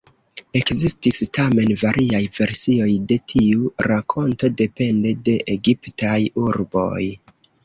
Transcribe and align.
Ekzistis 0.59 1.19
tamen 1.37 1.73
variaj 1.81 2.21
versioj 2.37 2.89
de 3.11 3.19
tiu 3.35 3.69
rakonto 3.89 4.51
depende 4.63 5.15
de 5.29 5.37
egiptaj 5.59 6.19
urboj. 6.49 7.05